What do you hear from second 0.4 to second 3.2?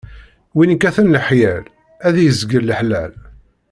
Win ikkaten lexyal, ad izgel leḥlal.